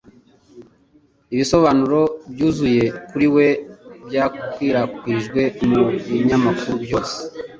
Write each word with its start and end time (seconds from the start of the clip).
Ibisobanuro 1.33 2.01
byuzuye 2.31 2.83
kuri 3.09 3.27
we 3.35 3.47
byakwirakwijwe 4.07 5.41
mu 5.69 5.81
binyamakuru 6.07 6.75
byose 6.85 7.17